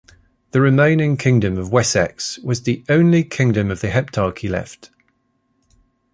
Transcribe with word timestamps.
The 0.49 0.59
remaining 0.61 1.15
kingdom 1.15 1.59
of 1.59 1.71
Wessex 1.71 2.39
was 2.39 2.63
the 2.63 2.83
only 2.89 3.23
kingdom 3.23 3.69
of 3.69 3.81
the 3.81 3.89
Heptarchy 3.89 4.49
left. 4.49 4.89